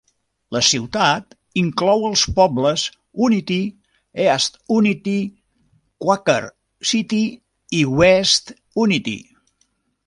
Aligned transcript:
La 0.55 0.59
ciutat 0.67 1.35
inclou 1.61 2.07
els 2.07 2.23
pobles 2.39 2.85
Unity, 3.27 3.59
East 4.25 4.59
Unity, 4.79 5.15
Quaker 6.07 6.41
City 6.95 7.25
i 7.83 7.85
West 8.03 8.57
Unity. 8.89 9.19